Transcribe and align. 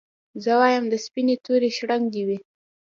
زه 0.43 0.51
وايم 0.59 0.85
د 0.89 0.95
سپيني 1.05 1.35
توري 1.45 1.69
شړنګ 1.77 2.05
دي 2.13 2.23
وي 2.27 2.39